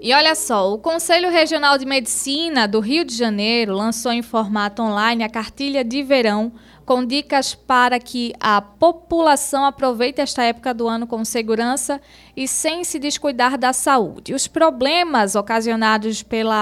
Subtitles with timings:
[0.00, 4.80] E olha só, o Conselho Regional de Medicina do Rio de Janeiro lançou em formato
[4.80, 6.52] online a cartilha de verão
[6.86, 12.00] com dicas para que a população aproveite esta época do ano com segurança
[12.36, 14.32] e sem se descuidar da saúde.
[14.32, 16.54] Os problemas ocasionados pelas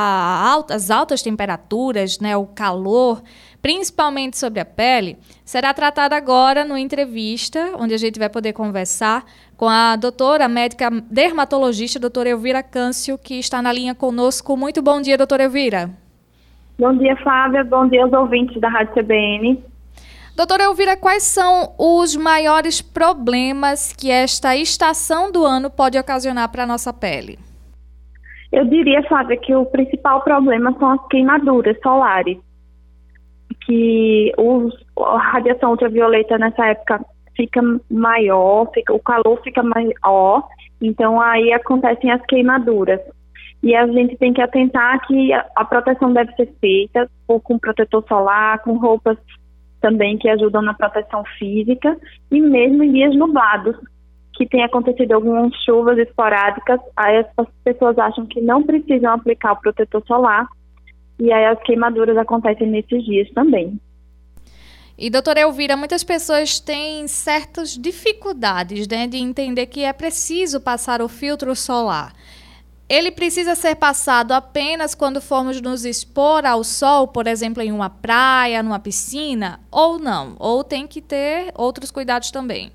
[0.42, 3.22] altas, altas temperaturas, né, o calor,
[3.66, 9.24] principalmente sobre a pele, será tratado agora no entrevista, onde a gente vai poder conversar
[9.56, 14.56] com a doutora médica dermatologista, doutora Elvira Câncio, que está na linha conosco.
[14.56, 15.90] Muito bom dia, doutora Elvira.
[16.78, 17.64] Bom dia, Flávia.
[17.64, 19.60] Bom dia aos ouvintes da Rádio CBN.
[20.36, 26.62] Doutora Elvira, quais são os maiores problemas que esta estação do ano pode ocasionar para
[26.62, 27.36] a nossa pele?
[28.52, 32.45] Eu diria, Flávia, que o principal problema são as queimaduras solares
[33.66, 37.04] que os, a radiação ultravioleta nessa época
[37.36, 40.44] fica maior, fica, o calor fica maior,
[40.80, 43.00] então aí acontecem as queimaduras.
[43.62, 47.58] E a gente tem que atentar que a, a proteção deve ser feita ou com
[47.58, 49.18] protetor solar, com roupas
[49.80, 51.96] também que ajudam na proteção física,
[52.30, 53.76] e mesmo em dias nublados,
[54.34, 59.60] que tem acontecido algumas chuvas esporádicas, aí as pessoas acham que não precisam aplicar o
[59.60, 60.46] protetor solar,
[61.18, 63.80] e aí as queimaduras acontecem nesses dias também.
[64.98, 71.02] E doutora Elvira, muitas pessoas têm certas dificuldades né, de entender que é preciso passar
[71.02, 72.14] o filtro solar.
[72.88, 77.90] Ele precisa ser passado apenas quando formos nos expor ao sol, por exemplo, em uma
[77.90, 80.36] praia, numa piscina, ou não?
[80.38, 82.70] Ou tem que ter outros cuidados também?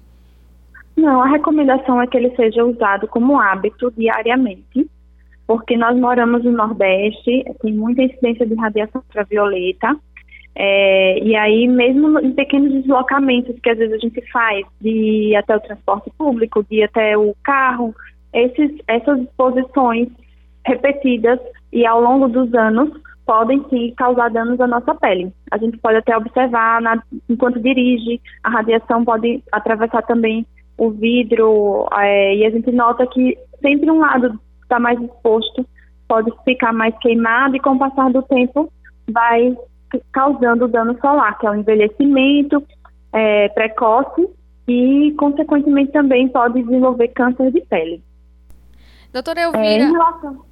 [0.98, 4.88] Não, a recomendação é que ele seja usado como hábito diariamente
[5.48, 9.96] porque nós moramos no Nordeste, tem muita incidência de radiação ultravioleta,
[10.56, 15.36] é, e aí mesmo em pequenos deslocamentos que às vezes a gente faz, de ir
[15.36, 17.96] até o transporte público, de ir até o carro,
[18.34, 20.10] esses, essas exposições
[20.66, 21.40] repetidas
[21.72, 22.92] e ao longo dos anos
[23.26, 25.32] podem sim causar danos à nossa pele.
[25.52, 30.46] A gente pode até observar na, enquanto dirige, a radiação pode atravessar também
[30.78, 34.40] o vidro é, e a gente nota que sempre um lado
[34.72, 35.66] está mais exposto,
[36.08, 38.72] pode ficar mais queimado e com o passar do tempo
[39.12, 39.56] vai
[40.14, 42.64] causando dano solar, que é o envelhecimento
[43.12, 44.30] é, precoce
[44.68, 48.02] e, consequentemente, também pode desenvolver câncer de pele.
[49.12, 50.46] Doutora Elvira, é, relação...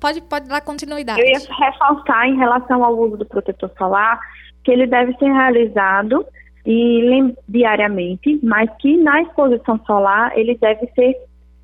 [0.00, 1.20] pode, pode dar continuidade.
[1.20, 4.18] Eu ia ressaltar em relação ao uso do protetor solar
[4.64, 6.24] que ele deve ser realizado
[6.64, 11.14] e diariamente, mas que na exposição solar ele deve ser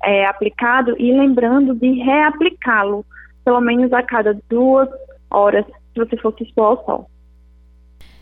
[0.03, 3.05] é, aplicado e lembrando de reaplicá-lo,
[3.43, 4.89] pelo menos a cada duas
[5.29, 7.09] horas, se você for se expor ao sol.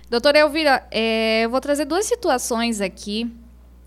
[0.10, 3.32] Doutora Elvira, é, eu vou trazer duas situações aqui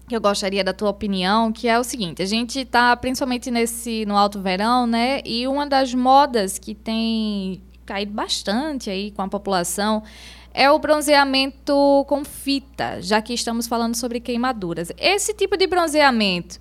[0.09, 4.05] que eu gostaria da tua opinião, que é o seguinte, a gente está principalmente nesse
[4.05, 5.21] no alto verão, né?
[5.25, 10.03] E uma das modas que tem caído bastante aí com a população
[10.53, 14.93] é o bronzeamento com fita, já que estamos falando sobre queimaduras.
[14.99, 16.61] Esse tipo de bronzeamento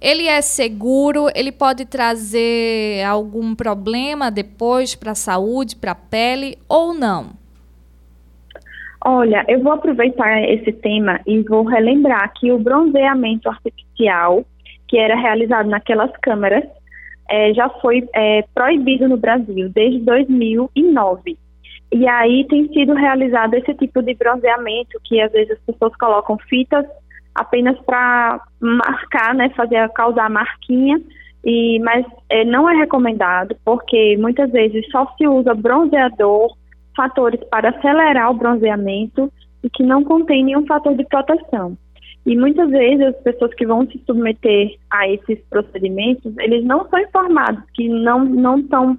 [0.00, 6.56] ele é seguro, ele pode trazer algum problema depois para a saúde, para a pele
[6.68, 7.30] ou não?
[9.04, 14.44] Olha, eu vou aproveitar esse tema e vou relembrar que o bronzeamento artificial,
[14.88, 16.64] que era realizado naquelas câmeras,
[17.28, 21.36] é, já foi é, proibido no Brasil desde 2009.
[21.90, 26.36] E aí tem sido realizado esse tipo de bronzeamento, que às vezes as pessoas colocam
[26.48, 26.84] fitas
[27.34, 31.00] apenas para marcar, né, fazer causar marquinha,
[31.44, 36.52] e mas é, não é recomendado porque muitas vezes só se usa bronzeador,
[36.96, 41.76] fatores para acelerar o bronzeamento e que não contém nenhum fator de proteção.
[42.26, 46.98] E muitas vezes as pessoas que vão se submeter a esses procedimentos, eles não são
[46.98, 48.98] informados que não não estão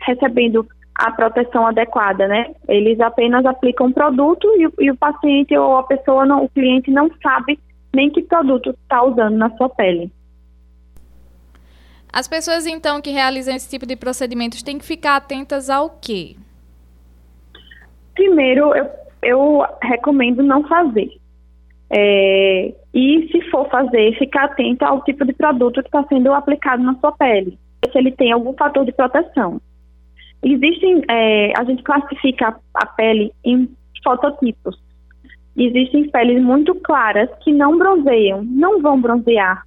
[0.00, 2.54] recebendo a proteção adequada, né?
[2.68, 6.90] Eles apenas aplicam o produto e, e, o paciente ou a pessoa, não, o cliente
[6.90, 7.58] não sabe
[7.94, 10.10] nem que produto está usando na sua pele.
[12.12, 16.36] As pessoas, então, que realizam esse tipo de procedimentos têm que ficar atentas ao quê?
[18.14, 18.90] Primeiro, eu,
[19.22, 21.10] eu recomendo não fazer.
[21.88, 26.82] É, e se for fazer, ficar atento ao tipo de produto que está sendo aplicado
[26.82, 27.58] na sua pele,
[27.90, 29.60] se ele tem algum fator de proteção.
[30.42, 33.68] Existem, é, a gente classifica a pele em
[34.02, 34.76] fototipos
[35.56, 39.64] existem peles muito claras que não bronzeiam, não vão bronzear.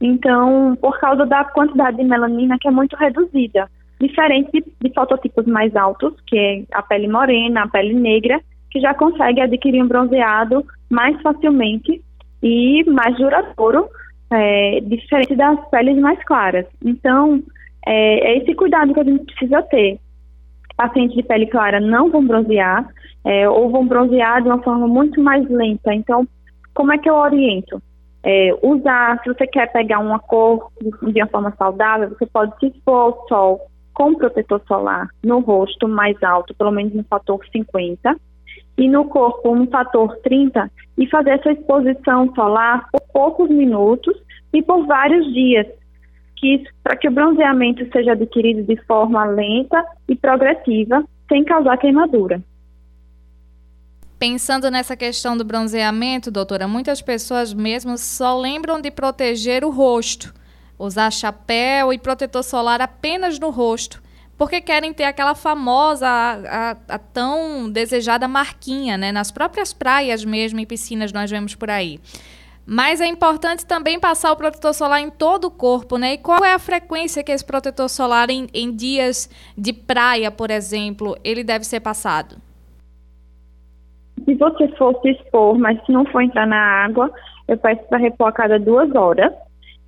[0.00, 3.70] Então, por causa da quantidade de melanina que é muito reduzida,
[4.00, 8.94] diferente de, fototipos mais altos, que é a pele morena, a pele negra, que já
[8.94, 12.02] consegue adquirir um bronzeado mais facilmente
[12.42, 13.88] e mais duradouro,
[14.30, 16.66] é, diferente das peles mais claras.
[16.84, 17.40] Então,
[17.86, 20.00] é, é esse cuidado que a gente precisa ter.
[20.82, 22.84] Pacientes de pele clara não vão bronzear,
[23.24, 25.94] é, ou vão bronzear de uma forma muito mais lenta.
[25.94, 26.26] Então,
[26.74, 27.80] como é que eu oriento?
[28.24, 32.66] É, usar, se você quer pegar uma cor de uma forma saudável, você pode se
[32.66, 33.60] expor ao sol
[33.94, 38.16] com protetor solar no rosto mais alto, pelo menos no fator 50,
[38.76, 40.68] e no corpo no fator 30,
[40.98, 44.16] e fazer essa exposição solar por poucos minutos
[44.52, 45.66] e por vários dias,
[46.82, 52.42] para que o bronzeamento seja adquirido de forma lenta e progressiva, sem causar queimadura.
[54.18, 60.32] Pensando nessa questão do bronzeamento, doutora, muitas pessoas mesmo só lembram de proteger o rosto,
[60.78, 64.00] usar chapéu e protetor solar apenas no rosto,
[64.38, 69.10] porque querem ter aquela famosa, a, a, a tão desejada marquinha, né?
[69.10, 71.98] Nas próprias praias mesmo, em piscinas nós vemos por aí.
[72.66, 76.14] Mas é importante também passar o protetor solar em todo o corpo, né?
[76.14, 79.28] E qual é a frequência que esse protetor solar em, em dias
[79.58, 82.36] de praia, por exemplo, ele deve ser passado?
[84.24, 87.10] Se você for se expor, mas se não for entrar na água,
[87.48, 89.32] eu peço para repor a cada duas horas.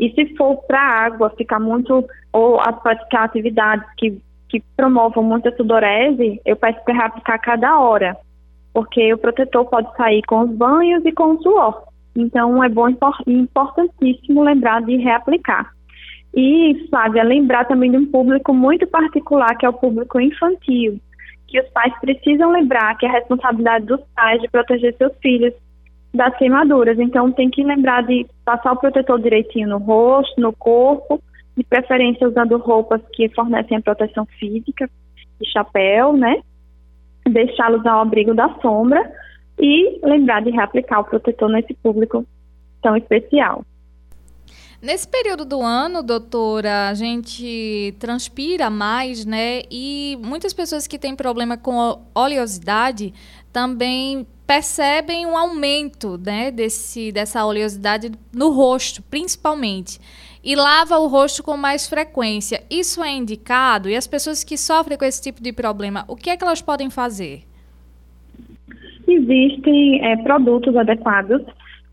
[0.00, 5.23] E se for para a água, ficar muito, ou a praticar atividades que, que promovam
[5.23, 8.17] muita sudorese, eu peço para reaplicar a cada hora.
[8.73, 11.94] Porque o protetor pode sair com os banhos e com o suor.
[12.16, 12.88] Então, é bom
[13.26, 15.72] importantíssimo lembrar de reaplicar.
[16.34, 21.00] E, Flávia, lembrar também de um público muito particular, que é o público infantil
[21.55, 25.55] que os pais precisam lembrar que é a responsabilidade dos pais de proteger seus filhos
[26.12, 26.99] das queimaduras.
[26.99, 31.22] Então, tem que lembrar de passar o protetor direitinho no rosto, no corpo,
[31.56, 34.90] de preferência usando roupas que fornecem a proteção física
[35.40, 36.40] e chapéu, né?
[37.25, 39.00] Deixá-los ao abrigo da sombra
[39.58, 42.26] e lembrar de reaplicar o protetor nesse público
[42.82, 43.64] tão especial.
[44.82, 49.62] Nesse período do ano, doutora, a gente transpira mais, né?
[49.70, 53.14] E muitas pessoas que têm problema com oleosidade
[53.50, 59.98] também percebem um aumento, né, desse, dessa oleosidade no rosto, principalmente.
[60.42, 62.62] E lava o rosto com mais frequência.
[62.68, 63.88] Isso é indicado?
[63.88, 66.60] E as pessoas que sofrem com esse tipo de problema, o que é que elas
[66.60, 67.44] podem fazer?
[69.06, 71.42] Existem é, produtos adequados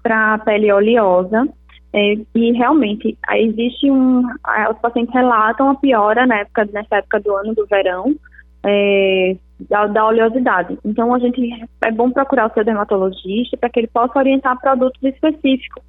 [0.01, 1.47] para pele oleosa
[1.93, 7.35] é, e realmente existe um, os pacientes relatam a piora na época, nessa época do
[7.35, 8.15] ano do verão
[8.63, 9.35] é,
[9.69, 10.77] da, da, oleosidade.
[10.85, 11.41] Então a gente
[11.83, 15.83] é bom procurar o seu dermatologista para que ele possa orientar produtos específicos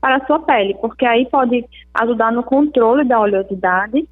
[0.00, 1.64] para a sua pele, porque aí pode
[1.94, 4.06] ajudar no controle da oleosidade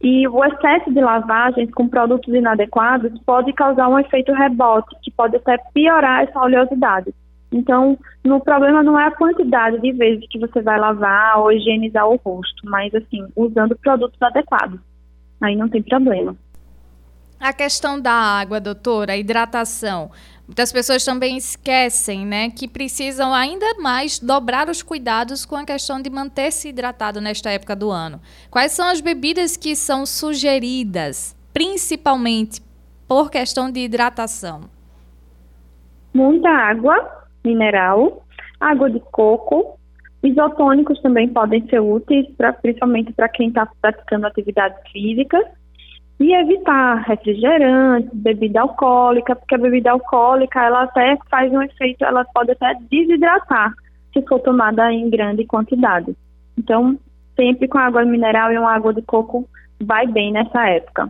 [0.00, 5.36] e o excesso de lavagens com produtos inadequados pode causar um efeito rebote, que pode
[5.36, 7.12] até piorar essa oleosidade.
[7.50, 12.06] Então, o problema não é a quantidade de vezes que você vai lavar ou higienizar
[12.06, 14.78] o rosto, mas assim, usando produtos adequados.
[15.40, 16.36] Aí não tem problema.
[17.40, 20.10] A questão da água, doutora, a hidratação.
[20.46, 26.00] Muitas pessoas também esquecem, né, que precisam ainda mais dobrar os cuidados com a questão
[26.00, 28.20] de manter-se hidratado nesta época do ano.
[28.50, 32.62] Quais são as bebidas que são sugeridas, principalmente
[33.06, 34.62] por questão de hidratação?
[36.14, 38.24] Muita água, mineral,
[38.58, 39.78] água de coco,
[40.22, 45.44] isotônicos também podem ser úteis, pra, principalmente para quem está praticando atividades físicas,
[46.20, 52.24] e evitar refrigerantes, bebida alcoólica, porque a bebida alcoólica ela até faz um efeito, ela
[52.24, 53.72] pode até desidratar
[54.12, 56.16] se for tomada em grande quantidade.
[56.56, 56.98] Então,
[57.36, 59.48] sempre com água mineral e uma água de coco
[59.80, 61.08] vai bem nessa época.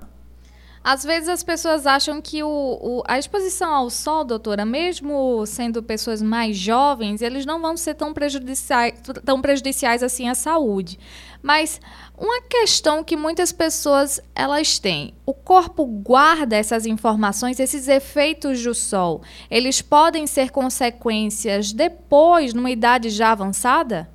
[0.82, 5.82] Às vezes as pessoas acham que o, o, a exposição ao sol, doutora, mesmo sendo
[5.82, 10.98] pessoas mais jovens, eles não vão ser tão prejudiciais, tão prejudiciais assim à saúde.
[11.42, 11.80] Mas
[12.16, 18.74] uma questão que muitas pessoas elas têm, o corpo guarda essas informações, esses efeitos do
[18.74, 24.08] sol, eles podem ser consequências depois, numa idade já avançada?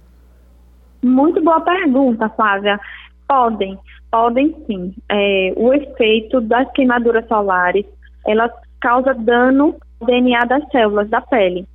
[1.04, 2.80] Muito boa pergunta, Flávia.
[3.28, 3.78] Podem
[4.14, 4.94] podem sim.
[5.10, 7.84] É, o efeito das queimaduras solares,
[8.28, 8.48] ela
[8.80, 11.66] causa dano ao DNA das células da pele.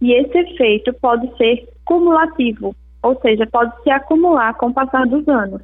[0.00, 5.26] E esse efeito pode ser cumulativo, ou seja, pode se acumular com o passar dos
[5.26, 5.60] anos.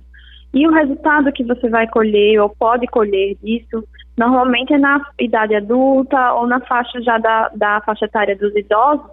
[0.52, 3.84] E o resultado que você vai colher ou pode colher disso,
[4.18, 9.06] normalmente é na idade adulta ou na faixa já da, da faixa etária dos idosos,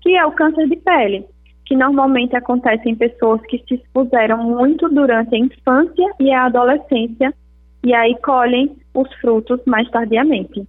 [0.00, 1.26] que é o câncer de pele
[1.68, 7.34] que normalmente acontece em pessoas que se expuseram muito durante a infância e a adolescência
[7.84, 10.66] e aí colhem os frutos mais tardiamente.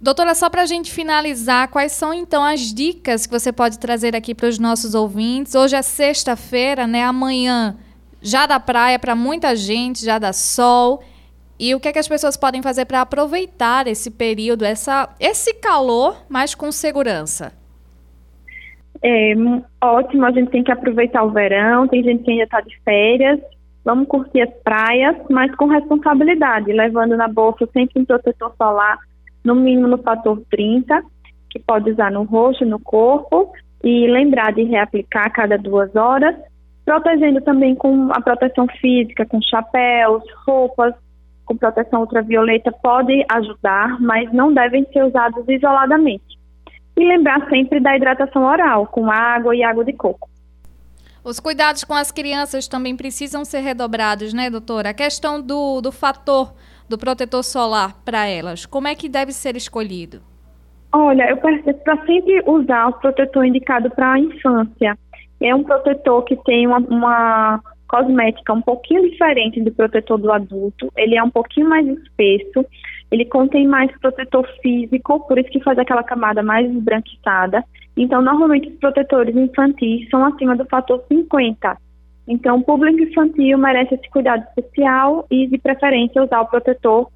[0.00, 4.16] Doutora, só para a gente finalizar, quais são então as dicas que você pode trazer
[4.16, 5.54] aqui para os nossos ouvintes?
[5.54, 7.04] Hoje é sexta-feira, né?
[7.04, 7.76] Amanhã
[8.20, 11.00] já dá praia para muita gente, já dá sol.
[11.60, 15.54] E o que, é que as pessoas podem fazer para aproveitar esse período, essa, esse
[15.54, 17.59] calor, mas com segurança?
[19.02, 19.34] É
[19.82, 23.40] ótimo, a gente tem que aproveitar o verão, tem gente que ainda está de férias.
[23.82, 28.98] Vamos curtir as praias, mas com responsabilidade, levando na bolsa sempre um protetor solar,
[29.42, 31.02] no mínimo no fator 30,
[31.48, 33.50] que pode usar no rosto, no corpo,
[33.82, 36.36] e lembrar de reaplicar a cada duas horas,
[36.84, 40.94] protegendo também com a proteção física, com chapéus, roupas,
[41.46, 46.39] com proteção ultravioleta, pode ajudar, mas não devem ser usados isoladamente.
[46.96, 50.28] E lembrar sempre da hidratação oral, com água e água de coco.
[51.22, 54.90] Os cuidados com as crianças também precisam ser redobrados, né, doutora?
[54.90, 56.52] A questão do, do fator
[56.88, 60.20] do protetor solar para elas, como é que deve ser escolhido?
[60.92, 64.98] Olha, eu percebo para sempre usar o protetor indicado para a infância.
[65.40, 70.90] É um protetor que tem uma, uma cosmética um pouquinho diferente do protetor do adulto.
[70.96, 72.66] Ele é um pouquinho mais espesso.
[73.10, 77.64] Ele contém mais protetor físico, por isso que faz aquela camada mais esbranquiçada.
[77.96, 81.76] Então, normalmente os protetores infantis são acima do fator 50.
[82.28, 87.08] Então, o público infantil merece esse cuidado especial e, de preferência, usar o protetor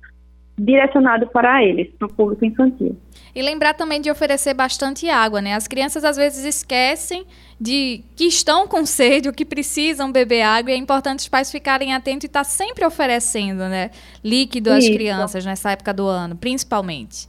[0.56, 2.96] direcionado para eles, para o público infantil.
[3.34, 5.54] E lembrar também de oferecer bastante água, né?
[5.54, 7.24] As crianças às vezes esquecem
[7.60, 11.50] de que estão com sede, ou que precisam beber água, e é importante os pais
[11.50, 13.90] ficarem atentos e estar tá sempre oferecendo, né,
[14.22, 14.92] líquido às Isso.
[14.92, 17.28] crianças nessa época do ano, principalmente.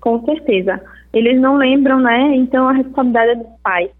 [0.00, 0.82] Com certeza.
[1.12, 2.34] Eles não lembram, né?
[2.36, 3.90] Então a responsabilidade é dos pais.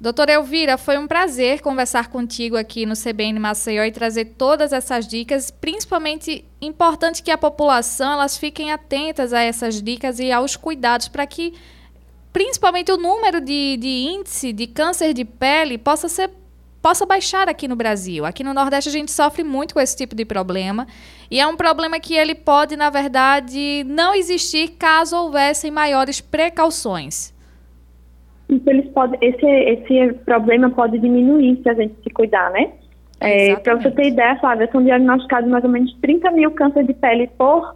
[0.00, 5.08] Doutora Elvira, foi um prazer conversar contigo aqui no CBN Maceió e trazer todas essas
[5.08, 11.08] dicas, principalmente importante que a população elas fiquem atentas a essas dicas e aos cuidados
[11.08, 11.52] para que
[12.32, 16.30] principalmente o número de, de índice de câncer de pele possa ser
[16.80, 18.24] possa baixar aqui no Brasil.
[18.24, 20.86] Aqui no Nordeste a gente sofre muito com esse tipo de problema
[21.28, 27.36] e é um problema que ele pode, na verdade, não existir caso houvessem maiores precauções.
[28.48, 32.72] Então, eles podem, esse, esse problema pode diminuir se a gente se cuidar, né?
[33.20, 36.94] É, Para você ter ideia, Flávia, são diagnosticados mais ou menos 30 mil câncer de
[36.94, 37.74] pele por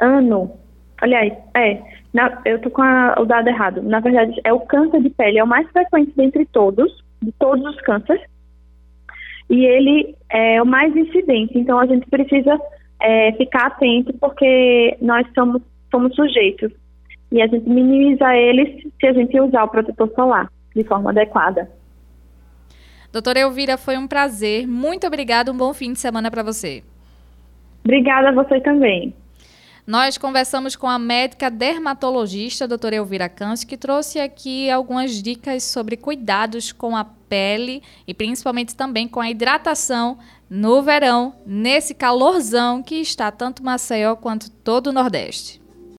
[0.00, 0.52] ano.
[1.00, 1.80] Aliás, é,
[2.12, 3.82] na, eu tô com a, o dado errado.
[3.82, 7.64] Na verdade, é o câncer de pele, é o mais frequente dentre todos, de todos
[7.64, 8.22] os cânceres.
[9.48, 11.56] E ele é o mais incidente.
[11.56, 12.60] Então, a gente precisa
[13.00, 16.72] é, ficar atento porque nós somos, somos sujeitos
[17.36, 21.70] e a gente minimiza eles se a gente usar o protetor solar de forma adequada.
[23.12, 24.66] Doutora Elvira, foi um prazer.
[24.66, 25.52] Muito obrigada.
[25.52, 26.82] Um bom fim de semana para você.
[27.84, 29.14] Obrigada a você também.
[29.86, 35.96] Nós conversamos com a médica dermatologista, doutora Elvira Câncio, que trouxe aqui algumas dicas sobre
[35.96, 40.18] cuidados com a pele e principalmente também com a hidratação
[40.50, 45.65] no verão, nesse calorzão que está tanto Maceió quanto todo o Nordeste.